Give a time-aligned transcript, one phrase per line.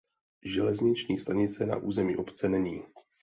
[0.45, 2.81] Železniční stanice na území obce není.